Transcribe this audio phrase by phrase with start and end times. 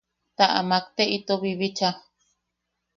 [0.37, 1.89] Ta amak te ito bibicha.